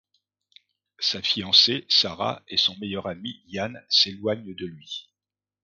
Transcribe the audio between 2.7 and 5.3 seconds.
meilleur ami, Yann, s'éloignent de lui.